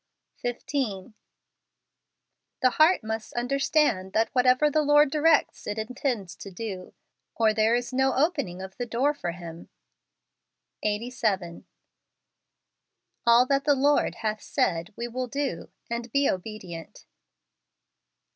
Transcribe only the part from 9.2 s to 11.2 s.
Him. Eighty